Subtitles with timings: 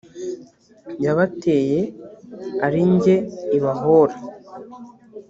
[1.03, 1.79] yabateye
[2.65, 3.15] ari jye
[3.57, 4.15] ibahora